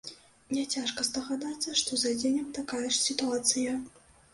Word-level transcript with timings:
Няцяжка 0.57 1.05
здагадацца, 1.11 1.75
што 1.85 1.91
з 2.05 2.17
адзеннем 2.17 2.51
такая 2.59 2.85
ж 2.91 2.93
сітуацыя. 3.07 3.83